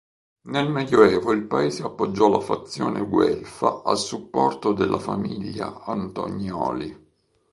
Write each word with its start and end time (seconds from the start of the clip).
Nel 0.47 0.67
medioevo 0.71 1.31
il 1.31 1.43
paese 1.45 1.83
appoggiò 1.83 2.27
la 2.27 2.39
fazione 2.39 3.05
guelfa 3.07 3.83
a 3.85 3.93
supporto 3.93 4.73
della 4.73 4.97
famiglia 4.97 5.83
Antonioli. 5.83 7.09